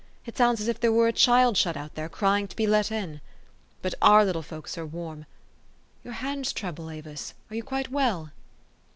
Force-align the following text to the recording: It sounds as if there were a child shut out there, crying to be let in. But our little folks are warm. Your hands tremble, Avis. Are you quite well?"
It 0.25 0.35
sounds 0.35 0.59
as 0.59 0.67
if 0.67 0.79
there 0.79 0.91
were 0.91 1.07
a 1.09 1.13
child 1.13 1.55
shut 1.57 1.77
out 1.77 1.93
there, 1.93 2.09
crying 2.09 2.47
to 2.47 2.55
be 2.55 2.65
let 2.65 2.91
in. 2.91 3.21
But 3.83 3.93
our 4.01 4.25
little 4.25 4.41
folks 4.41 4.75
are 4.75 4.83
warm. 4.83 5.27
Your 6.03 6.13
hands 6.15 6.53
tremble, 6.53 6.89
Avis. 6.89 7.35
Are 7.51 7.55
you 7.55 7.61
quite 7.61 7.91
well?" 7.91 8.31